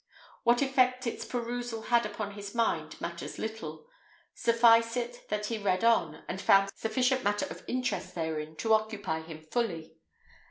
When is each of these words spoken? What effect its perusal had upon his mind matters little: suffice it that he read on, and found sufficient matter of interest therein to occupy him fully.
What 0.41 0.63
effect 0.63 1.05
its 1.05 1.25
perusal 1.25 1.83
had 1.83 2.07
upon 2.07 2.31
his 2.31 2.55
mind 2.55 2.99
matters 2.99 3.37
little: 3.37 3.85
suffice 4.33 4.97
it 4.97 5.29
that 5.29 5.45
he 5.45 5.59
read 5.59 5.83
on, 5.83 6.23
and 6.27 6.41
found 6.41 6.71
sufficient 6.73 7.23
matter 7.23 7.45
of 7.51 7.63
interest 7.67 8.15
therein 8.15 8.55
to 8.55 8.73
occupy 8.73 9.21
him 9.21 9.43
fully. 9.43 9.93